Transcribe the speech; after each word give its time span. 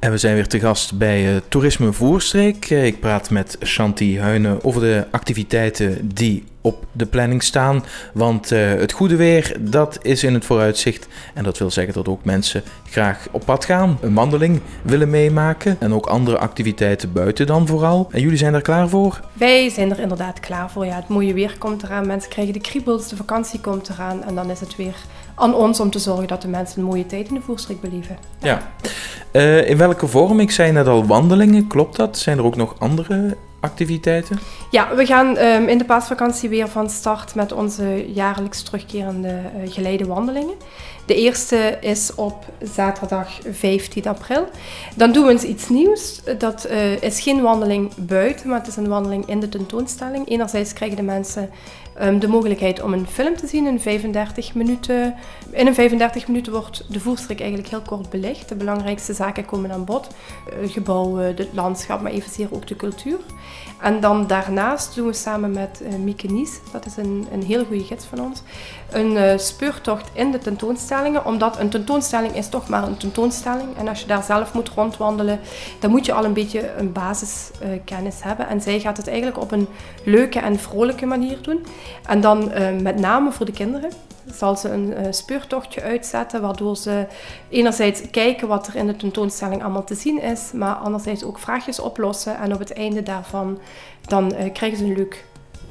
En 0.00 0.10
we 0.10 0.18
zijn 0.18 0.34
weer 0.34 0.46
te 0.46 0.60
gast 0.60 0.98
bij 0.98 1.34
uh, 1.34 1.40
Toerisme 1.48 1.92
Voerstreek. 1.92 2.70
Uh, 2.70 2.86
ik 2.86 3.00
praat 3.00 3.30
met 3.30 3.58
Shanti 3.64 4.20
Huinen 4.20 4.64
over 4.64 4.80
de 4.80 5.06
activiteiten 5.10 6.10
die 6.14 6.44
op 6.60 6.86
de 6.92 7.06
planning 7.06 7.42
staan. 7.42 7.84
Want 8.12 8.52
uh, 8.52 8.72
het 8.72 8.92
goede 8.92 9.16
weer, 9.16 9.56
dat 9.60 9.98
is 10.02 10.24
in 10.24 10.34
het 10.34 10.44
vooruitzicht. 10.44 11.08
En 11.34 11.44
dat 11.44 11.58
wil 11.58 11.70
zeggen 11.70 11.94
dat 11.94 12.08
ook 12.08 12.24
mensen 12.24 12.62
graag 12.90 13.26
op 13.30 13.44
pad 13.44 13.64
gaan, 13.64 13.98
een 14.00 14.14
wandeling 14.14 14.60
willen 14.82 15.10
meemaken. 15.10 15.76
En 15.80 15.94
ook 15.94 16.06
andere 16.06 16.38
activiteiten 16.38 17.12
buiten 17.12 17.46
dan 17.46 17.66
vooral. 17.66 18.08
En 18.10 18.20
jullie 18.20 18.38
zijn 18.38 18.54
er 18.54 18.62
klaar 18.62 18.88
voor? 18.88 19.20
Wij 19.32 19.68
zijn 19.68 19.90
er 19.90 20.00
inderdaad 20.00 20.40
klaar 20.40 20.70
voor. 20.70 20.86
Ja, 20.86 20.96
het 20.96 21.08
mooie 21.08 21.34
weer 21.34 21.54
komt 21.58 21.82
eraan, 21.82 22.06
mensen 22.06 22.30
krijgen 22.30 22.52
de 22.52 22.60
kriebels, 22.60 23.08
de 23.08 23.16
vakantie 23.16 23.60
komt 23.60 23.88
eraan. 23.88 24.24
En 24.24 24.34
dan 24.34 24.50
is 24.50 24.60
het 24.60 24.76
weer 24.76 24.96
aan 25.40 25.54
ons 25.54 25.80
om 25.80 25.90
te 25.90 25.98
zorgen 25.98 26.28
dat 26.28 26.42
de 26.42 26.48
mensen 26.48 26.80
een 26.80 26.86
mooie 26.86 27.06
tijd 27.06 27.28
in 27.28 27.34
de 27.34 27.40
voerstreek 27.40 27.80
beleven. 27.80 28.18
Ja. 28.38 28.72
Uh, 29.32 29.70
in 29.70 29.76
welke 29.76 30.06
vorm? 30.06 30.40
Ik 30.40 30.50
zei 30.50 30.72
net 30.72 30.86
al 30.86 31.06
wandelingen, 31.06 31.66
klopt 31.66 31.96
dat? 31.96 32.18
Zijn 32.18 32.38
er 32.38 32.44
ook 32.44 32.56
nog 32.56 32.74
andere 32.78 33.36
activiteiten? 33.60 34.38
Ja, 34.70 34.94
we 34.94 35.06
gaan 35.06 35.38
um, 35.38 35.68
in 35.68 35.78
de 35.78 35.84
paasvakantie 35.84 36.48
weer 36.48 36.68
van 36.68 36.90
start 36.90 37.34
met 37.34 37.52
onze 37.52 38.12
jaarlijks 38.12 38.62
terugkerende 38.62 39.28
uh, 39.28 39.72
geleide 39.72 40.06
wandelingen. 40.06 40.54
De 41.06 41.14
eerste 41.14 41.78
is 41.80 42.14
op 42.14 42.44
zaterdag 42.62 43.38
15 43.50 44.06
april. 44.06 44.48
Dan 44.96 45.12
doen 45.12 45.24
we 45.24 45.30
eens 45.30 45.42
iets 45.42 45.68
nieuws. 45.68 46.20
Dat 46.38 46.66
uh, 46.70 47.02
is 47.02 47.20
geen 47.20 47.42
wandeling 47.42 47.94
buiten, 47.94 48.48
maar 48.48 48.58
het 48.58 48.68
is 48.68 48.76
een 48.76 48.88
wandeling 48.88 49.26
in 49.26 49.40
de 49.40 49.48
tentoonstelling. 49.48 50.28
Enerzijds 50.28 50.72
krijgen 50.72 50.96
de 50.96 51.02
mensen 51.02 51.50
um, 52.02 52.18
de 52.18 52.28
mogelijkheid 52.28 52.82
om 52.82 52.92
een 52.92 53.06
film 53.06 53.36
te 53.36 53.46
zien 53.46 53.66
in 53.66 53.80
35 53.80 54.54
minuten. 54.54 55.14
In 55.50 55.66
een 55.66 55.74
35 55.74 56.26
minuten 56.26 56.52
wordt 56.52 56.84
de 56.88 57.00
voerstreek 57.00 57.40
eigenlijk 57.40 57.70
heel 57.70 57.82
kort 57.82 58.10
belicht. 58.10 58.48
De 58.48 58.54
belangrijkste 58.54 59.14
zaken 59.14 59.44
komen 59.44 59.72
aan 59.72 59.84
bod. 59.84 60.08
Uh, 60.62 60.70
gebouwen, 60.70 61.24
het 61.24 61.48
landschap, 61.52 62.00
maar 62.00 62.12
evenzeer 62.12 62.48
ook 62.50 62.66
de 62.66 62.76
cultuur. 62.76 63.18
En 63.80 64.00
dan 64.00 64.26
daarnaast 64.26 64.94
doen 64.94 65.06
we 65.06 65.12
samen 65.12 65.52
met 65.52 65.80
uh, 65.82 65.94
Mieke 65.94 66.26
Nies, 66.26 66.60
dat 66.72 66.86
is 66.86 66.96
een, 66.96 67.26
een 67.32 67.42
heel 67.42 67.64
goede 67.64 67.84
gids 67.84 68.04
van 68.04 68.20
ons, 68.20 68.42
een 68.90 69.12
uh, 69.12 69.38
speurtocht 69.38 70.10
in 70.12 70.30
de 70.30 70.38
tentoonstellingen. 70.38 71.24
Omdat 71.24 71.58
een 71.58 71.68
tentoonstelling 71.68 72.34
is 72.34 72.48
toch 72.48 72.68
maar 72.68 72.82
een 72.82 72.96
tentoonstelling. 72.96 73.76
En 73.76 73.88
als 73.88 74.00
je 74.00 74.06
daar 74.06 74.22
zelf 74.22 74.54
moet 74.54 74.68
rondwandelen, 74.68 75.40
dan 75.78 75.90
moet 75.90 76.06
je 76.06 76.12
al 76.12 76.24
een 76.24 76.32
beetje 76.32 76.72
een 76.76 76.92
basiskennis 76.92 78.18
uh, 78.18 78.24
hebben. 78.24 78.48
En 78.48 78.60
zij 78.60 78.80
gaat 78.80 78.96
het 78.96 79.08
eigenlijk 79.08 79.38
op 79.38 79.52
een 79.52 79.68
leuke 80.04 80.38
en 80.38 80.58
vrolijke 80.58 81.06
manier 81.06 81.38
doen. 81.42 81.66
En 82.06 82.20
dan 82.20 82.50
met 82.82 82.98
name 82.98 83.32
voor 83.32 83.46
de 83.46 83.52
kinderen 83.52 83.90
zal 84.34 84.56
ze 84.56 84.68
een 84.68 84.92
uh, 84.92 85.06
speurtochtje 85.10 85.82
uitzetten, 85.82 86.40
waardoor 86.40 86.76
ze 86.76 87.06
enerzijds 87.48 88.00
kijken 88.10 88.48
wat 88.48 88.66
er 88.66 88.76
in 88.76 88.86
de 88.86 88.96
tentoonstelling 88.96 89.62
allemaal 89.62 89.84
te 89.84 89.94
zien 89.94 90.22
is, 90.22 90.50
maar 90.54 90.74
anderzijds 90.74 91.24
ook 91.24 91.38
vraagjes 91.38 91.80
oplossen. 91.80 92.38
En 92.38 92.52
op 92.52 92.58
het 92.58 92.72
einde 92.72 93.02
daarvan 93.02 93.58
dan 94.04 94.34
uh, 94.34 94.52
krijgen 94.52 94.78
ze 94.78 94.84
een 94.84 94.96
leuk 94.96 95.24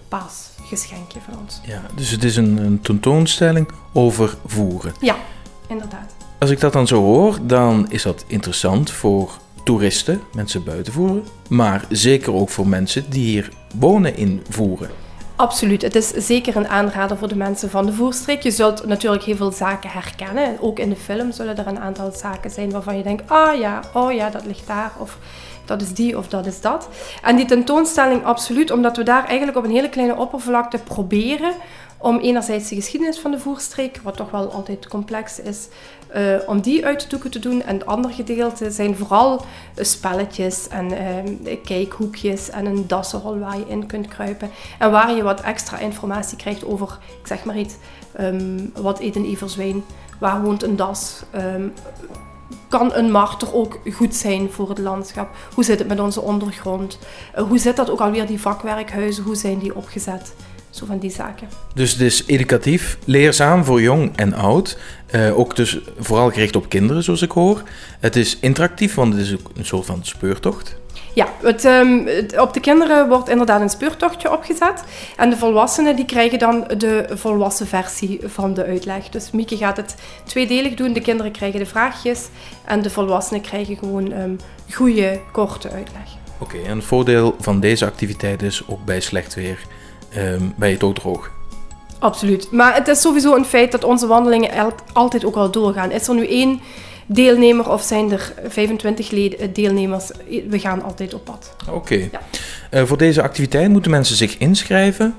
paasgeschenkje 0.07 1.19
van 1.19 1.39
ons. 1.43 1.61
Ja, 1.63 1.81
dus 1.95 2.11
het 2.11 2.23
is 2.23 2.35
een, 2.35 2.57
een 2.57 2.81
tentoonstelling 2.81 3.69
over 3.93 4.38
voeren. 4.45 4.94
Ja, 4.99 5.16
inderdaad. 5.67 6.16
Als 6.39 6.49
ik 6.49 6.59
dat 6.59 6.73
dan 6.73 6.88
zo 6.88 7.01
hoor, 7.01 7.38
dan 7.41 7.91
is 7.91 8.03
dat 8.03 8.23
interessant 8.27 8.91
voor 8.91 9.31
toeristen, 9.63 10.21
mensen 10.33 10.63
buiten 10.63 10.94
voeren, 10.94 11.23
maar 11.49 11.85
zeker 11.89 12.33
ook 12.33 12.49
voor 12.49 12.67
mensen 12.67 13.09
die 13.09 13.25
hier 13.25 13.51
wonen 13.75 14.17
in 14.17 14.44
voeren. 14.49 14.89
Absoluut. 15.39 15.81
Het 15.81 15.95
is 15.95 16.07
zeker 16.07 16.55
een 16.55 16.67
aanrader 16.67 17.17
voor 17.17 17.27
de 17.27 17.35
mensen 17.35 17.69
van 17.69 17.85
de 17.85 17.93
voerstreek. 17.93 18.43
Je 18.43 18.51
zult 18.51 18.85
natuurlijk 18.85 19.23
heel 19.23 19.35
veel 19.35 19.51
zaken 19.51 19.89
herkennen. 19.89 20.57
Ook 20.61 20.79
in 20.79 20.89
de 20.89 20.95
film 20.95 21.31
zullen 21.31 21.57
er 21.57 21.67
een 21.67 21.79
aantal 21.79 22.11
zaken 22.11 22.51
zijn 22.51 22.71
waarvan 22.71 22.97
je 22.97 23.03
denkt: 23.03 23.29
ah 23.31 23.59
ja, 23.59 23.81
oh 23.93 24.11
ja, 24.11 24.29
dat 24.29 24.45
ligt 24.45 24.67
daar. 24.67 24.91
Of 24.97 25.17
dat 25.65 25.81
is 25.81 25.93
die 25.93 26.17
of 26.17 26.27
dat 26.27 26.45
is 26.45 26.61
dat. 26.61 26.89
En 27.23 27.35
die 27.35 27.45
tentoonstelling 27.45 28.23
absoluut, 28.25 28.71
omdat 28.71 28.97
we 28.97 29.03
daar 29.03 29.25
eigenlijk 29.25 29.57
op 29.57 29.63
een 29.63 29.71
hele 29.71 29.89
kleine 29.89 30.15
oppervlakte 30.15 30.77
proberen 30.77 31.53
om 32.00 32.19
enerzijds 32.19 32.69
de 32.69 32.75
geschiedenis 32.75 33.19
van 33.19 33.31
de 33.31 33.40
voerstreek, 33.40 34.00
wat 34.03 34.16
toch 34.16 34.31
wel 34.31 34.51
altijd 34.51 34.88
complex 34.88 35.40
is, 35.40 35.68
uh, 36.16 36.35
om 36.47 36.62
die 36.62 36.85
uit 36.85 37.01
de 37.01 37.07
doeken 37.07 37.31
te 37.31 37.40
doen. 37.40 37.62
En 37.62 37.73
het 37.73 37.85
andere 37.85 38.13
gedeelte 38.13 38.72
zijn 38.72 38.96
vooral 38.96 39.41
spelletjes 39.75 40.68
en 40.68 40.91
uh, 40.91 41.56
kijkhoekjes 41.63 42.50
en 42.50 42.66
een 42.66 42.88
dassenrol 42.88 43.40
waar 43.40 43.57
je 43.57 43.66
in 43.68 43.85
kunt 43.85 44.07
kruipen. 44.07 44.50
En 44.79 44.91
waar 44.91 45.16
je 45.16 45.23
wat 45.23 45.41
extra 45.41 45.78
informatie 45.78 46.38
krijgt 46.38 46.66
over, 46.66 46.97
ik 47.22 47.28
zeg 47.28 47.44
maar 47.44 47.57
iets, 47.57 47.75
um, 48.19 48.72
wat 48.81 49.00
eet 49.00 49.16
een 49.16 49.25
everzwijn, 49.25 49.84
waar 50.19 50.41
woont 50.41 50.63
een 50.63 50.75
das, 50.75 51.23
um, 51.35 51.73
kan 52.68 52.94
een 52.94 53.12
marter 53.12 53.53
ook 53.53 53.79
goed 53.94 54.16
zijn 54.16 54.52
voor 54.52 54.69
het 54.69 54.79
landschap? 54.79 55.29
Hoe 55.53 55.63
zit 55.63 55.79
het 55.79 55.88
met 55.88 56.00
onze 56.00 56.22
ondergrond? 56.22 57.00
Hoe 57.47 57.57
zit 57.57 57.75
dat 57.75 57.90
ook 57.90 58.00
alweer, 58.00 58.28
die 58.28 58.41
vakwerkhuizen, 58.41 59.23
hoe 59.23 59.35
zijn 59.35 59.59
die 59.59 59.75
opgezet? 59.75 60.34
Zo 60.69 60.85
van 60.85 61.00
die 61.00 61.12
zaken. 61.12 61.47
Dus 61.74 61.91
het 61.91 62.02
is 62.02 62.24
educatief, 62.25 62.97
leerzaam 63.06 63.66
voor 63.66 63.81
jong 63.81 64.12
en 64.16 64.34
oud. 64.34 64.78
Uh, 65.12 65.40
ook 65.40 65.56
dus 65.56 65.80
vooral 66.00 66.31
gericht 66.31 66.56
op 66.56 66.69
kinderen, 66.69 67.03
zoals 67.03 67.22
ik 67.22 67.31
hoor. 67.31 67.63
Het 68.00 68.16
is 68.16 68.38
interactief, 68.40 68.96
want 68.96 69.13
het 69.13 69.22
is 69.22 69.34
ook 69.34 69.50
een 69.58 69.66
soort 69.66 69.85
van 69.85 70.00
speurtocht. 70.02 70.78
Ja, 71.13 71.28
het, 71.41 71.66
um, 71.66 72.06
het, 72.08 72.40
op 72.40 72.53
de 72.53 72.59
kinderen 72.59 73.08
wordt 73.08 73.29
inderdaad 73.29 73.62
een 73.62 73.69
speurtochtje 73.69 74.31
opgezet. 74.31 74.84
En 75.18 75.29
de 75.29 75.38
volwassenen 75.38 75.96
die 75.96 76.06
krijgen 76.06 76.40
dan 76.40 76.68
de 76.78 77.06
volwassen 77.09 77.68
versie 77.68 78.19
van 78.25 78.53
de 78.53 78.66
uitleg. 78.66 79.09
Dus 79.09 79.31
Mieke 79.31 79.58
gaat 79.58 79.78
het 79.78 79.96
tweedelig 80.25 80.74
doen. 80.74 80.94
De 80.94 81.02
kinderen 81.02 81.31
krijgen 81.31 81.59
de 81.59 81.66
vraagjes 81.66 82.28
en 82.66 82.81
de 82.81 82.90
volwassenen 82.90 83.41
krijgen 83.41 83.78
gewoon 83.78 84.12
um, 84.12 84.38
goede, 84.72 85.19
korte 85.31 85.69
uitleg. 85.69 86.18
Oké, 86.40 86.56
okay, 86.56 86.69
en 86.69 86.78
het 86.78 86.85
voordeel 86.85 87.35
van 87.40 87.59
deze 87.59 87.85
activiteit 87.85 88.41
is 88.41 88.63
ook 88.68 88.85
bij 88.85 89.00
slecht 89.00 89.34
weer 89.35 89.59
um, 90.18 90.53
bij 90.56 90.72
het 90.72 90.84
ook 90.84 90.96
droog. 90.96 91.31
Absoluut. 92.00 92.52
Maar 92.52 92.75
het 92.75 92.88
is 92.88 93.02
sowieso 93.02 93.36
een 93.36 93.46
feit 93.46 93.72
dat 93.72 93.84
onze 93.84 94.08
wandelingen 94.08 94.74
altijd 94.94 95.25
ook 95.25 95.36
al 95.36 95.52
doorgaan. 95.52 95.92
Is 95.92 96.08
er 96.08 96.16
nu 96.16 96.28
één 96.28 96.59
deelnemer 97.06 97.70
of 97.70 97.81
zijn 97.81 98.12
er 98.12 98.34
25 98.47 99.09
deelnemers? 99.53 100.12
We 100.50 100.59
gaan 100.59 100.84
altijd 100.84 101.14
op 101.14 101.25
pad. 101.25 101.56
Oké. 101.68 101.78
Okay. 101.78 102.09
Ja. 102.12 102.22
Uh, 102.80 102.86
voor 102.86 102.97
deze 102.97 103.22
activiteit 103.22 103.70
moeten 103.70 103.92
mensen 103.92 104.16
zich 104.16 104.38
inschrijven? 104.38 105.16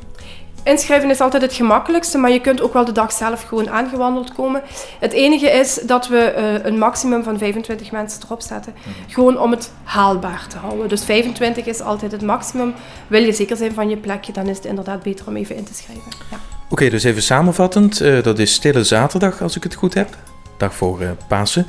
Inschrijven 0.65 1.11
is 1.11 1.21
altijd 1.21 1.43
het 1.43 1.53
gemakkelijkste, 1.53 2.19
maar 2.19 2.31
je 2.31 2.41
kunt 2.41 2.61
ook 2.61 2.73
wel 2.73 2.85
de 2.85 2.93
dag 2.93 3.13
zelf 3.13 3.43
gewoon 3.43 3.71
aangewandeld 3.71 4.33
komen. 4.33 4.63
Het 4.99 5.13
enige 5.13 5.51
is 5.51 5.75
dat 5.75 6.09
we 6.09 6.35
uh, 6.37 6.65
een 6.67 6.79
maximum 6.79 7.23
van 7.23 7.39
25 7.39 7.91
mensen 7.91 8.21
erop 8.25 8.41
zetten. 8.43 8.73
Mm 8.77 8.83
-hmm. 8.83 9.13
Gewoon 9.13 9.39
om 9.39 9.51
het 9.51 9.73
haalbaar 9.85 10.47
te 10.49 10.57
houden. 10.57 10.89
Dus 10.89 11.05
25 11.05 11.67
is 11.67 11.81
altijd 11.81 12.13
het 12.13 12.23
maximum. 12.23 12.75
Wil 13.07 13.23
je 13.23 13.33
zeker 13.33 13.57
zijn 13.57 13.73
van 13.73 13.89
je 13.89 13.97
plekje, 13.97 14.33
dan 14.33 14.47
is 14.47 14.57
het 14.57 14.65
inderdaad 14.65 15.03
beter 15.03 15.27
om 15.27 15.37
even 15.37 15.57
in 15.57 15.65
te 15.65 15.75
schrijven. 15.75 16.13
Ja. 16.31 16.37
Oké, 16.37 16.73
okay, 16.73 16.91
dus 16.91 17.05
even 17.05 17.23
samenvattend. 17.23 18.03
Uh, 18.03 18.23
dat 18.23 18.39
is 18.39 18.55
Stille 18.55 18.85
Zaterdag, 18.85 19.43
als 19.43 19.57
ik 19.57 19.63
het 19.63 19.75
goed 19.75 19.95
heb. 19.95 20.09
Dag 20.57 20.75
voor 20.75 21.03
uh, 21.03 21.11
Pasen. 21.29 21.67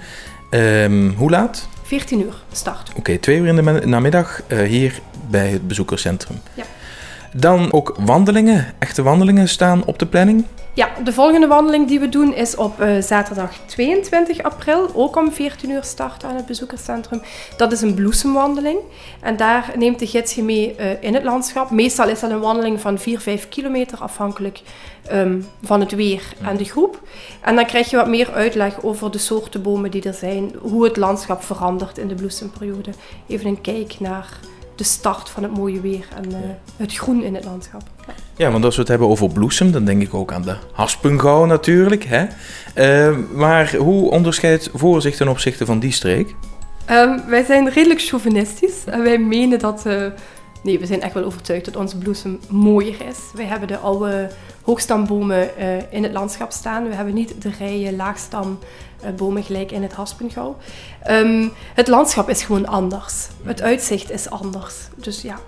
Um, 0.50 1.13
hoe 1.18 1.29
laat? 1.29 1.68
14 1.84 2.22
uur 2.22 2.35
start. 2.52 2.90
Oké, 2.90 3.00
okay, 3.00 3.18
twee 3.18 3.38
uur 3.38 3.47
in 3.47 3.56
de 3.56 3.62
namiddag 3.85 4.41
hier 4.47 5.00
bij 5.29 5.47
het 5.47 5.68
bezoekerscentrum. 5.68 6.41
Ja. 6.53 6.63
Dan 7.34 7.74
ook 7.74 7.96
wandelingen, 8.00 8.74
echte 8.80 9.03
wandelingen 9.03 9.47
staan 9.47 9.86
op 9.86 10.00
de 10.00 10.06
planning. 10.06 10.46
Ja, 10.74 10.90
de 11.03 11.14
volgende 11.14 11.47
wandeling 11.47 11.88
die 11.88 12.00
we 12.00 12.09
doen 12.09 12.34
is 12.34 12.56
op 12.56 12.81
uh, 12.81 13.02
zaterdag 13.02 13.52
22 13.66 14.44
april, 14.44 14.90
ook 14.94 15.16
om 15.16 15.31
14 15.31 15.70
uur 15.70 15.84
start 15.84 16.24
aan 16.24 16.36
het 16.36 16.46
bezoekerscentrum. 16.46 17.22
Dat 17.58 17.72
is 17.72 17.81
een 17.81 17.94
bloesemwandeling 17.94 18.78
en 19.22 19.38
daar 19.38 19.72
neemt 19.78 20.00
de 20.00 20.08
gids 20.08 20.36
je 20.36 20.44
mee 20.44 20.75
uh, 20.80 21.03
in 21.03 21.14
het 21.14 21.24
landschap. 21.24 21.70
Meestal 21.70 22.09
is 22.09 22.20
dat 22.20 22.31
een 22.31 22.40
wandeling 22.40 22.81
van 22.81 23.00
4, 23.00 23.20
5 23.20 23.50
kilometer, 23.50 23.97
afhankelijk 23.97 24.62
um, 25.12 25.46
van 25.64 25.80
het 25.80 25.91
weer 25.91 26.34
en 26.41 26.58
de 26.58 26.66
groep. 26.66 27.02
En 27.41 27.56
dan 27.56 27.66
krijg 27.66 27.90
je 27.90 27.96
wat 27.96 28.08
meer 28.08 28.31
uitleg 28.31 28.84
over 28.84 29.12
de 29.12 29.18
soorten 29.18 29.62
bomen 29.62 29.91
die 29.91 30.03
er 30.03 30.14
zijn, 30.14 30.52
hoe 30.62 30.84
het 30.84 30.97
landschap 30.97 31.44
verandert 31.44 31.97
in 31.97 32.08
de 32.08 32.16
bloesemperiode. 32.16 32.91
Even 33.28 33.47
een 33.47 33.61
kijk 33.61 33.96
naar 34.00 34.40
de 34.76 34.84
start 34.84 35.29
van 35.29 35.44
het 35.44 35.58
mooie 35.58 35.82
weer 35.82 36.08
en 36.16 36.29
uh, 36.29 36.38
het 36.78 36.96
groen 36.96 37.23
in 37.23 37.35
het 37.35 37.46
landschap. 37.46 37.82
Ja. 38.08 38.14
ja. 38.35 38.52
want 38.52 38.66
als 38.66 38.76
we 38.76 38.82
het 38.82 38.90
hebben 38.90 39.08
over 39.08 39.29
bloesem, 39.29 39.72
dan 39.72 39.85
denk 39.85 40.02
ik 40.02 40.14
ook 40.14 40.32
aan 40.34 40.41
de 40.41 40.56
haspengouw 40.72 41.46
natuurlijk. 41.46 42.03
Hè? 42.03 42.26
Uh, 42.76 43.18
maar 43.34 43.76
hoe 43.76 44.09
onderscheidt 44.09 44.70
voor 44.73 45.02
zich 45.02 45.16
ten 45.16 45.28
opzichte 45.28 45.66
van 45.66 45.79
die 45.79 45.91
streek? 45.91 46.35
Um, 46.90 47.22
wij 47.28 47.44
zijn 47.44 47.70
redelijk 47.70 48.02
chauvinistisch 48.02 48.84
en 48.85 49.03
wij 49.03 49.18
menen 49.18 49.59
dat... 49.59 49.85
Nee, 50.63 50.79
we 50.79 50.85
zijn 50.85 51.02
echt 51.02 51.13
wel 51.13 51.23
overtuigd 51.23 51.66
dat 51.66 51.75
onze 51.75 51.97
bloesem 51.97 52.40
mooier 52.49 53.05
is. 53.08 53.17
Wij 53.34 53.46
hebben 53.46 53.67
de 53.67 53.78
oude 53.78 54.29
hoogstambomen 54.61 55.49
in 55.91 56.03
het 56.03 56.11
landschap 56.11 56.52
staan. 56.52 56.87
We 56.87 56.96
hebben 56.96 57.13
niet 57.13 57.41
de 57.41 57.52
rijen 57.59 57.96
laagstam 57.96 58.59
eh, 59.02 59.09
bomen 59.11 59.43
gelijk 59.43 59.72
in 59.72 59.81
het 59.81 59.93
Haspengouw. 59.93 60.58
Um, 61.09 61.52
het 61.73 61.87
landschap 61.87 62.29
is 62.29 62.43
gewoon 62.43 62.67
anders. 62.67 63.28
Het 63.43 63.61
uitzicht 63.61 64.11
is 64.11 64.29
anders. 64.29 64.75
Dus 64.96 65.22
ja, 65.22 65.40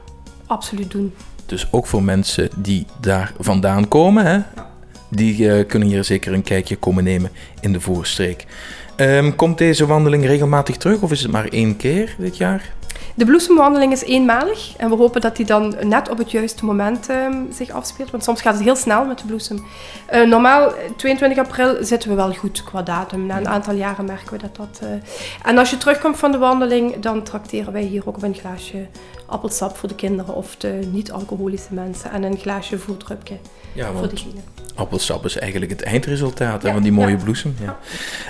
absoluut 0.45 0.91
doen. 0.91 1.13
Dus 1.45 1.67
ook 1.71 1.87
voor 1.87 2.03
mensen 2.03 2.49
die 2.55 2.85
daar 2.99 3.33
vandaan 3.39 3.87
komen, 3.87 4.25
hè? 4.25 4.39
die 5.09 5.37
uh, 5.37 5.67
kunnen 5.67 5.87
hier 5.87 6.03
zeker 6.03 6.33
een 6.33 6.43
kijkje 6.43 6.75
komen 6.75 7.03
nemen 7.03 7.31
in 7.59 7.73
de 7.73 7.81
voorstreek. 7.81 8.45
Ehm, 8.95 9.35
komt 9.35 9.57
deze 9.57 9.85
wandeling 9.85 10.25
regelmatig 10.25 10.77
terug 10.77 11.01
of 11.01 11.11
is 11.11 11.21
het 11.21 11.31
maar 11.31 11.47
één 11.47 11.77
keer 11.77 12.15
dit 12.17 12.37
jaar? 12.37 12.73
De 13.15 13.25
bloesemwandeling 13.25 13.91
is 13.91 14.03
eenmalig 14.03 14.73
en 14.77 14.89
we 14.89 14.95
hopen 14.95 15.21
dat 15.21 15.35
die 15.35 15.45
dan 15.45 15.75
net 15.83 16.09
op 16.09 16.17
het 16.17 16.31
juiste 16.31 16.65
moment 16.65 17.09
ehm, 17.09 17.35
zich 17.51 17.69
afspeelt. 17.69 18.11
Want 18.11 18.23
soms 18.23 18.41
gaat 18.41 18.53
het 18.53 18.63
heel 18.63 18.75
snel 18.75 19.05
met 19.05 19.17
de 19.17 19.25
bloesem. 19.25 19.65
Uh, 20.13 20.27
normaal, 20.27 20.71
22 20.97 21.37
april, 21.37 21.75
zitten 21.79 22.09
we 22.09 22.15
wel 22.15 22.33
goed 22.33 22.63
qua 22.63 22.81
datum. 22.81 23.25
Na 23.25 23.37
een 23.37 23.47
aantal 23.47 23.73
jaren 23.73 24.05
merken 24.05 24.31
we 24.31 24.37
dat 24.37 24.55
dat... 24.55 24.79
Uh... 24.83 24.89
En 25.43 25.57
als 25.57 25.69
je 25.69 25.77
terugkomt 25.77 26.17
van 26.17 26.31
de 26.31 26.37
wandeling, 26.37 26.99
dan 26.99 27.23
trakteren 27.23 27.73
wij 27.73 27.81
hier 27.81 28.07
ook 28.07 28.17
op 28.17 28.23
een 28.23 28.35
glaasje 28.35 28.87
appelsap 29.25 29.77
voor 29.77 29.89
de 29.89 29.95
kinderen 29.95 30.35
of 30.35 30.55
de 30.55 30.79
niet-alcoholische 30.91 31.73
mensen. 31.73 32.11
En 32.11 32.23
een 32.23 32.37
glaasje 32.37 32.77
voerdrupje 32.77 33.37
ja, 33.73 33.91
voor 33.91 34.09
degene. 34.09 34.39
Appelsap 34.75 35.25
is 35.25 35.37
eigenlijk 35.37 35.71
het 35.71 35.81
eindresultaat 35.81 36.61
van 36.61 36.81
die 36.81 36.91
mooie 36.91 37.17
bloesem. 37.17 37.55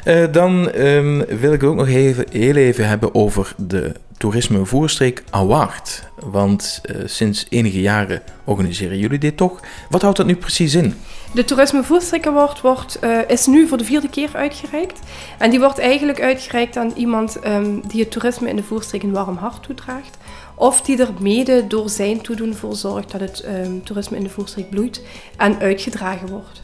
Ja. 0.04 0.28
Dan 0.28 0.76
um, 0.76 1.26
wil 1.26 1.54
ik 1.54 1.64
ook 1.64 1.76
nog 1.76 1.88
even, 1.88 2.26
heel 2.32 2.56
even 2.56 2.88
hebben 2.88 3.16
over 3.16 3.54
de 3.58 3.94
Toerisme 4.24 4.66
Voerstreek 4.66 5.24
Award. 5.30 6.04
Want 6.16 6.82
uh, 6.86 7.02
sinds 7.06 7.46
enige 7.50 7.82
jaren 7.82 8.22
organiseren 8.44 8.98
jullie 8.98 9.20
dit 9.20 9.38
toch? 9.38 9.60
Wat 9.90 10.02
houdt 10.02 10.18
dat 10.18 10.26
nu 10.26 10.36
precies 10.36 10.76
in? 10.76 10.94
De 11.34 11.46
Toerisme 11.46 11.84
Voerstreek 11.84 12.28
Award 12.28 12.62
wordt, 12.62 12.98
uh, 13.04 13.18
is 13.28 13.46
nu 13.46 13.68
voor 13.68 13.78
de 13.78 13.84
vierde 13.84 14.10
keer 14.10 14.30
uitgereikt. 14.34 15.00
En 15.38 15.50
die 15.50 15.60
wordt 15.60 15.80
eigenlijk 15.80 16.22
uitgereikt 16.22 16.78
aan 16.78 16.92
iemand 16.96 17.46
um, 17.46 17.82
die 17.88 18.00
het 18.00 18.12
toerisme 18.12 18.50
in 18.50 18.56
de 18.56 18.64
Voerstreek 18.64 19.04
een 19.04 19.12
warm 19.12 19.38
hart 19.38 19.64
toedraagt. 19.64 20.18
Of 20.56 20.82
die 20.82 21.02
er 21.02 21.10
mede 21.20 21.68
door 21.68 21.90
zijn 21.90 22.22
toedoen 22.22 22.54
voor 22.54 22.76
zorgt 22.76 23.12
dat 23.12 23.22
het 23.22 23.46
um, 23.66 23.84
toerisme 23.84 24.18
in 24.18 24.24
de 24.24 24.30
Voerstreek 24.30 24.70
bloeit 24.70 25.02
en 25.38 25.60
uitgedragen 25.60 26.28
wordt. 26.28 26.62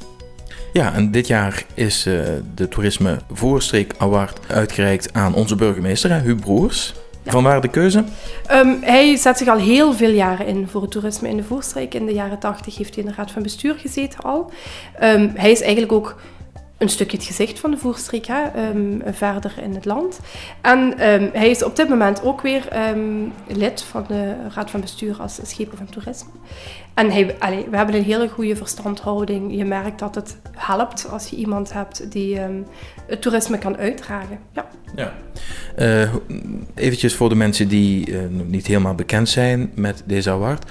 Ja, 0.73 0.93
en 0.93 1.11
dit 1.11 1.27
jaar 1.27 1.65
is 1.73 2.07
uh, 2.07 2.23
de 2.55 2.67
Toerisme 2.67 3.17
Voorstreek 3.31 3.93
Award 3.97 4.39
uitgereikt 4.47 5.13
aan 5.13 5.33
onze 5.33 5.55
burgemeester, 5.55 6.21
Huub 6.21 6.39
Broers. 6.39 6.93
Ja. 7.29 7.35
Vanwaar 7.35 7.61
de 7.61 7.67
keuze? 7.67 8.03
Um, 8.51 8.77
hij 8.81 9.15
zet 9.15 9.37
zich 9.37 9.47
al 9.47 9.57
heel 9.57 9.93
veel 9.93 10.09
jaren 10.09 10.45
in 10.45 10.67
voor 10.67 10.81
het 10.81 10.91
toerisme 10.91 11.29
in 11.29 11.37
de 11.37 11.43
Voorstreek. 11.43 11.93
In 11.93 12.05
de 12.05 12.13
jaren 12.13 12.39
80 12.39 12.77
heeft 12.77 12.95
hij 12.95 13.03
in 13.03 13.09
de 13.09 13.15
Raad 13.15 13.31
van 13.31 13.43
Bestuur 13.43 13.75
gezeten 13.77 14.19
al. 14.23 14.51
Um, 15.03 15.31
hij 15.35 15.51
is 15.51 15.61
eigenlijk 15.61 15.91
ook 15.91 16.15
een 16.79 16.89
stukje 16.89 17.17
het 17.17 17.25
gezicht 17.25 17.59
van 17.59 17.71
de 17.71 17.77
voerstreek 17.77 18.25
hè, 18.25 18.69
um, 18.69 19.01
verder 19.05 19.53
in 19.61 19.73
het 19.73 19.85
land. 19.85 20.19
En 20.61 20.79
um, 20.79 21.29
hij 21.33 21.49
is 21.49 21.63
op 21.63 21.75
dit 21.75 21.89
moment 21.89 22.23
ook 22.23 22.41
weer 22.41 22.89
um, 22.89 23.31
lid 23.47 23.81
van 23.81 24.05
de 24.07 24.35
Raad 24.53 24.69
van 24.69 24.81
Bestuur 24.81 25.17
als 25.21 25.39
schepen 25.43 25.77
van 25.77 25.89
toerisme. 25.89 26.29
En 26.93 27.11
hij, 27.11 27.35
allee, 27.39 27.65
we 27.69 27.77
hebben 27.77 27.95
een 27.95 28.03
hele 28.03 28.29
goede 28.29 28.55
verstandhouding. 28.55 29.55
Je 29.55 29.65
merkt 29.65 29.99
dat 29.99 30.15
het 30.15 30.37
helpt 30.51 31.09
als 31.09 31.29
je 31.29 31.35
iemand 31.35 31.73
hebt 31.73 32.11
die 32.11 32.39
het 33.07 33.21
toerisme 33.21 33.57
kan 33.57 33.77
uitdragen. 33.77 34.39
Ja. 34.53 34.65
ja. 34.95 35.13
Uh, 35.79 36.13
eventjes 36.75 37.15
voor 37.15 37.29
de 37.29 37.35
mensen 37.35 37.67
die 37.67 38.09
uh, 38.09 38.19
nog 38.29 38.47
niet 38.47 38.67
helemaal 38.67 38.95
bekend 38.95 39.29
zijn 39.29 39.71
met 39.75 40.03
deze 40.05 40.29
award. 40.29 40.65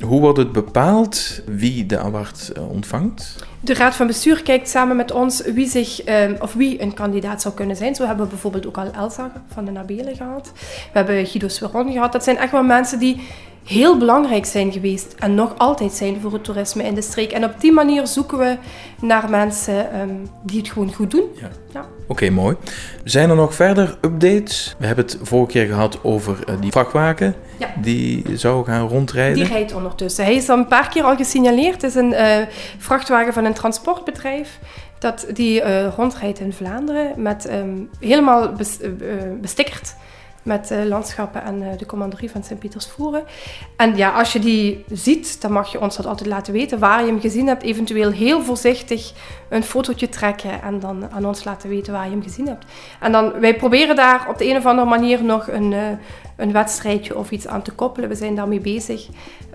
Hoe 0.00 0.20
wordt 0.20 0.38
het 0.38 0.52
bepaald 0.52 1.42
wie 1.46 1.86
de 1.86 1.98
award 1.98 2.52
uh, 2.56 2.70
ontvangt? 2.70 3.46
De 3.60 3.74
Raad 3.74 3.94
van 3.94 4.06
Bestuur 4.06 4.42
kijkt 4.42 4.68
samen 4.68 4.96
met 4.96 5.12
ons 5.12 5.42
wie, 5.54 5.68
zich, 5.68 6.08
um, 6.08 6.36
of 6.40 6.54
wie 6.54 6.82
een 6.82 6.94
kandidaat 6.94 7.42
zou 7.42 7.54
kunnen 7.54 7.76
zijn. 7.76 7.94
Zo 7.94 8.06
hebben 8.06 8.24
we 8.24 8.30
bijvoorbeeld 8.30 8.66
ook 8.66 8.78
al 8.78 8.90
Elsa 8.92 9.32
van 9.52 9.64
de 9.64 9.70
Nabele 9.70 10.14
gehad. 10.14 10.52
We 10.54 10.98
hebben 10.98 11.26
Guido 11.26 11.48
Sveron 11.48 11.92
gehad. 11.92 12.12
Dat 12.12 12.24
zijn 12.24 12.36
echt 12.36 12.52
wel 12.52 12.62
mensen 12.62 12.98
die 12.98 13.20
heel 13.64 13.98
belangrijk 13.98 14.46
zijn 14.46 14.72
geweest 14.72 15.14
en 15.18 15.34
nog 15.34 15.54
altijd 15.58 15.92
zijn 15.92 16.20
voor 16.20 16.32
het 16.32 16.44
toerisme 16.44 16.82
in 16.82 16.94
de 16.94 17.02
streek. 17.02 17.32
En 17.32 17.44
op 17.44 17.60
die 17.60 17.72
manier 17.72 18.06
zoeken 18.06 18.38
we 18.38 18.56
naar 19.00 19.30
mensen 19.30 20.00
um, 20.00 20.28
die 20.42 20.58
het 20.58 20.68
gewoon 20.68 20.94
goed 20.94 21.10
doen. 21.10 21.24
Ja. 21.34 21.48
ja. 21.72 21.80
Oké, 21.80 22.12
okay, 22.12 22.28
mooi. 22.28 22.56
Zijn 23.04 23.30
er 23.30 23.36
nog 23.36 23.54
verder 23.54 23.98
updates? 24.00 24.74
We 24.78 24.86
hebben 24.86 25.04
het 25.04 25.18
vorige 25.22 25.50
keer 25.50 25.66
gehad 25.66 25.98
over 26.02 26.38
uh, 26.48 26.60
die 26.60 26.70
vrachtwagen 26.70 27.34
ja. 27.58 27.74
die 27.80 28.24
zou 28.34 28.64
gaan 28.64 28.88
rondrijden. 28.88 29.34
Die 29.34 29.52
rijdt 29.52 29.74
ondertussen. 29.74 30.24
Hij 30.24 30.34
is 30.34 30.48
al 30.48 30.58
een 30.58 30.66
paar 30.66 30.88
keer 30.88 31.02
al 31.02 31.16
gesignaleerd. 31.16 31.82
Het 31.82 31.82
is 31.82 31.94
een 31.94 32.12
uh, 32.12 32.36
vrachtwagen 32.78 33.32
van 33.32 33.44
een 33.44 33.52
transportbedrijf 33.52 34.58
dat 34.98 35.26
die 35.32 35.60
uh, 35.60 35.86
rondrijdt 35.96 36.40
in 36.40 36.52
Vlaanderen 36.52 37.22
met 37.22 37.50
um, 37.50 37.88
helemaal 38.00 38.52
bes, 38.52 38.78
bestickerd 39.40 39.94
met 40.44 40.70
uh, 40.70 40.84
landschappen 40.84 41.42
en 41.42 41.62
uh, 41.62 41.68
de 41.78 41.86
commanderie 41.86 42.30
van 42.30 42.42
Sint-Pietersvoeren. 42.42 43.24
En 43.76 43.96
ja, 43.96 44.10
als 44.10 44.32
je 44.32 44.38
die 44.38 44.84
ziet, 44.90 45.40
dan 45.40 45.52
mag 45.52 45.72
je 45.72 45.80
ons 45.80 45.96
dat 45.96 46.06
altijd 46.06 46.28
laten 46.28 46.52
weten 46.52 46.78
waar 46.78 47.00
je 47.00 47.06
hem 47.06 47.20
gezien 47.20 47.46
hebt. 47.46 47.62
Eventueel 47.62 48.10
heel 48.10 48.42
voorzichtig 48.42 49.12
een 49.48 49.62
fotootje 49.62 50.08
trekken 50.08 50.62
en 50.62 50.80
dan 50.80 51.10
aan 51.10 51.26
ons 51.26 51.44
laten 51.44 51.68
weten 51.68 51.92
waar 51.92 52.04
je 52.04 52.10
hem 52.10 52.22
gezien 52.22 52.46
hebt. 52.46 52.64
En 53.00 53.12
dan, 53.12 53.40
wij 53.40 53.56
proberen 53.56 53.96
daar 53.96 54.28
op 54.28 54.38
de 54.38 54.48
een 54.48 54.56
of 54.56 54.66
andere 54.66 54.88
manier 54.88 55.24
nog 55.24 55.48
een, 55.48 55.72
uh, 55.72 55.80
een 56.36 56.52
wedstrijdje 56.52 57.18
of 57.18 57.30
iets 57.30 57.46
aan 57.46 57.62
te 57.62 57.72
koppelen. 57.72 58.08
We 58.08 58.14
zijn 58.14 58.34
daarmee 58.34 58.60
bezig 58.60 59.06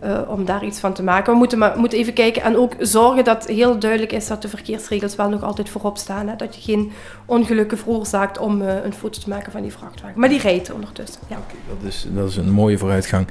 uh, 0.03 0.19
om 0.27 0.45
daar 0.45 0.65
iets 0.65 0.79
van 0.79 0.93
te 0.93 1.03
maken. 1.03 1.31
We 1.33 1.37
moeten, 1.37 1.57
maar, 1.57 1.79
moeten 1.79 1.99
even 1.99 2.13
kijken 2.13 2.41
en 2.41 2.57
ook 2.57 2.73
zorgen 2.79 3.23
dat 3.23 3.47
heel 3.47 3.79
duidelijk 3.79 4.11
is 4.11 4.27
dat 4.27 4.41
de 4.41 4.47
verkeersregels 4.47 5.15
wel 5.15 5.29
nog 5.29 5.43
altijd 5.43 5.69
voorop 5.69 5.97
staan. 5.97 6.27
Hè? 6.27 6.35
Dat 6.35 6.55
je 6.55 6.61
geen 6.61 6.91
ongelukken 7.25 7.77
veroorzaakt 7.77 8.37
om 8.37 8.61
uh, 8.61 8.83
een 8.83 8.93
foto 8.93 9.19
te 9.19 9.29
maken 9.29 9.51
van 9.51 9.61
die 9.61 9.71
vrachtwagen. 9.71 10.19
Maar 10.19 10.29
die 10.29 10.39
rijdt 10.39 10.71
ondertussen. 10.71 11.21
Ja. 11.27 11.37
Dat, 11.67 11.89
is, 11.89 12.07
dat 12.09 12.29
is 12.29 12.37
een 12.37 12.51
mooie 12.51 12.77
vooruitgang. 12.77 13.27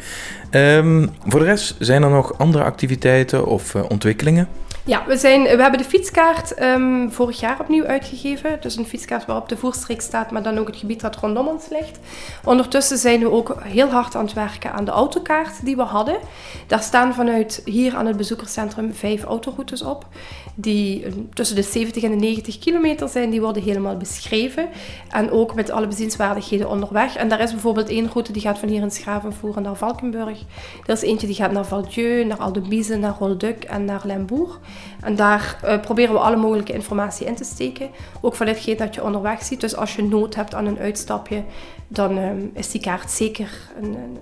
Um, 0.50 1.11
voor 1.27 1.41
de 1.41 1.47
rest, 1.47 1.77
zijn 1.79 2.03
er 2.03 2.11
nog 2.11 2.39
andere 2.39 2.65
activiteiten 2.65 3.47
of 3.47 3.75
uh, 3.75 3.83
ontwikkelingen? 3.89 4.49
Ja, 4.88 5.05
we, 5.06 5.17
zijn, 5.17 5.43
we 5.43 5.62
hebben 5.62 5.79
de 5.79 5.85
fietskaart 5.85 6.62
um, 6.62 7.12
vorig 7.12 7.40
jaar 7.40 7.61
opnieuw 7.61 7.85
uitgegeven. 7.85 8.58
Dus 8.61 8.76
een 8.76 8.87
fietskaart 8.87 9.26
waarop 9.26 9.49
de 9.49 9.56
voerstreek 9.56 10.00
staat, 10.00 10.31
maar 10.31 10.43
dan 10.43 10.58
ook 10.58 10.67
het 10.67 10.76
gebied 10.76 11.00
dat 11.00 11.17
rondom 11.17 11.49
ons 11.49 11.69
ligt. 11.70 11.99
Ondertussen 12.44 12.99
zijn 12.99 13.20
we 13.20 13.31
ook 13.31 13.56
heel 13.62 13.88
hard 13.88 14.14
aan 14.14 14.25
het 14.25 14.32
werken 14.32 14.73
aan 14.73 14.85
de 14.85 14.90
autokaart 14.90 15.64
die 15.64 15.76
we 15.76 15.82
hadden. 15.82 16.19
Daar 16.67 16.82
staan 16.82 17.14
vanuit 17.14 17.62
hier 17.64 17.94
aan 17.94 18.06
het 18.06 18.17
bezoekerscentrum 18.17 18.94
vijf 18.94 19.25
autoroutes 19.25 19.82
op. 19.82 20.06
Die 20.55 21.06
tussen 21.35 21.56
de 21.56 21.62
70 21.62 22.02
en 22.02 22.11
de 22.11 22.17
90 22.17 22.58
kilometer 22.58 23.08
zijn. 23.08 23.31
Die 23.31 23.40
worden 23.40 23.62
helemaal 23.62 23.96
beschreven. 23.96 24.69
En 25.08 25.31
ook 25.31 25.55
met 25.55 25.70
alle 25.70 25.87
bezienswaardigheden 25.87 26.69
onderweg. 26.69 27.17
En 27.17 27.29
daar 27.29 27.40
is 27.40 27.52
bijvoorbeeld 27.52 27.88
één 27.88 28.11
route 28.12 28.32
die 28.32 28.43
gaat 28.43 28.58
van 28.58 28.69
hier 28.69 28.82
in 28.82 28.90
Schravenvoeren 28.90 29.62
naar 29.62 29.76
Valkenburg. 29.76 30.40
Er 30.87 30.93
is 30.93 31.02
eentje 31.02 31.26
die 31.26 31.37
gaat 31.37 31.52
naar 31.52 31.67
Valdieu, 31.67 32.25
naar 32.25 32.38
Aldebize, 32.38 32.96
naar 32.96 33.17
Rolduc 33.19 33.58
en 33.58 33.85
naar 33.85 34.02
Limbourg. 34.05 34.58
En 35.01 35.17
daar 35.17 35.61
uh, 35.65 35.81
proberen 35.81 36.13
we 36.13 36.21
alle 36.21 36.37
mogelijke 36.37 36.73
informatie 36.73 37.27
in 37.27 37.35
te 37.35 37.45
steken. 37.45 37.89
Ook 38.21 38.35
van 38.35 38.47
hetgeen 38.47 38.77
dat 38.77 38.95
je 38.95 39.05
onderweg 39.05 39.43
ziet. 39.43 39.61
Dus 39.61 39.77
als 39.77 39.97
je 39.97 40.03
nood 40.03 40.35
hebt 40.35 40.55
aan 40.55 40.67
een 40.67 40.79
uitstapje, 40.79 41.43
dan 41.89 42.19
um, 42.19 42.51
is 42.55 42.71
die 42.71 42.81
kaart 42.81 43.11
zeker 43.11 43.51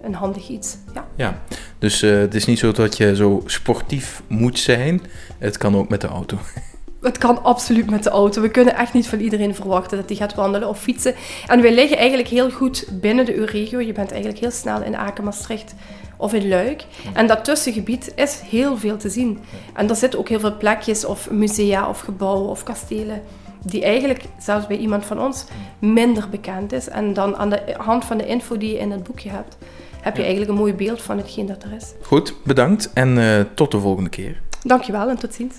een, 0.02 0.14
handig 0.14 0.48
iets. 0.48 0.76
Ja, 0.94 1.06
ja 1.16 1.40
dus 1.78 2.02
uh, 2.02 2.18
het 2.18 2.34
is 2.34 2.44
niet 2.44 2.58
zo 2.58 2.72
dat 2.72 2.96
je 2.96 3.16
zo 3.16 3.42
sportief 3.46 4.22
moet 4.26 4.58
zijn. 4.58 5.02
Het 5.38 5.58
kan 5.58 5.76
ook 5.76 5.88
met 5.88 6.00
de 6.00 6.08
auto. 6.08 6.38
Het 7.06 7.18
kan 7.18 7.42
absoluut 7.42 7.90
met 7.90 8.02
de 8.02 8.10
auto. 8.10 8.42
We 8.42 8.50
kunnen 8.50 8.76
echt 8.76 8.92
niet 8.92 9.08
van 9.08 9.18
iedereen 9.18 9.54
verwachten 9.54 9.96
dat 9.96 10.08
hij 10.08 10.16
gaat 10.16 10.34
wandelen 10.34 10.68
of 10.68 10.80
fietsen. 10.80 11.14
En 11.46 11.62
wij 11.62 11.74
liggen 11.74 11.96
eigenlijk 11.96 12.28
heel 12.28 12.50
goed 12.50 12.88
binnen 12.92 13.24
de 13.24 13.36
EU-regio. 13.36 13.80
Je 13.80 13.92
bent 13.92 14.10
eigenlijk 14.10 14.40
heel 14.40 14.50
snel 14.50 14.82
in 14.82 14.96
Aken, 14.96 15.24
Maastricht 15.24 15.74
of 16.16 16.32
in 16.32 16.48
Luik. 16.48 16.84
En 17.14 17.26
dat 17.26 17.44
tussengebied 17.44 18.12
is 18.14 18.40
heel 18.40 18.76
veel 18.76 18.96
te 18.96 19.08
zien. 19.08 19.38
En 19.74 19.88
er 19.88 19.96
zitten 19.96 20.18
ook 20.18 20.28
heel 20.28 20.40
veel 20.40 20.56
plekjes 20.56 21.04
of 21.04 21.30
musea 21.30 21.88
of 21.88 22.00
gebouwen 22.00 22.48
of 22.48 22.62
kastelen 22.62 23.22
die 23.64 23.84
eigenlijk 23.84 24.24
zelfs 24.38 24.66
bij 24.66 24.76
iemand 24.76 25.04
van 25.04 25.20
ons 25.20 25.44
minder 25.78 26.28
bekend 26.28 26.72
is. 26.72 26.88
En 26.88 27.12
dan 27.12 27.36
aan 27.36 27.50
de 27.50 27.74
hand 27.76 28.04
van 28.04 28.18
de 28.18 28.26
info 28.26 28.58
die 28.58 28.72
je 28.72 28.78
in 28.78 28.90
het 28.90 29.02
boekje 29.02 29.30
hebt, 29.30 29.56
heb 30.00 30.16
je 30.16 30.22
eigenlijk 30.22 30.50
een 30.50 30.58
mooi 30.58 30.74
beeld 30.74 31.02
van 31.02 31.16
hetgeen 31.16 31.46
dat 31.46 31.62
er 31.62 31.72
is. 31.72 31.92
Goed, 32.02 32.34
bedankt 32.44 32.90
en 32.92 33.16
uh, 33.16 33.40
tot 33.54 33.70
de 33.70 33.80
volgende 33.80 34.10
keer. 34.10 34.40
Dankjewel 34.62 35.08
en 35.08 35.18
tot 35.18 35.34
ziens. 35.34 35.54